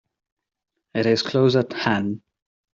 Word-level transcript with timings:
It 0.95 1.05
is 1.05 1.21
close 1.21 1.55
at 1.55 1.73
hand. 1.73 2.23